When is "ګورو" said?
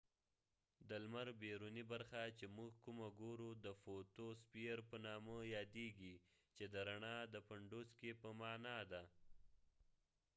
3.19-3.49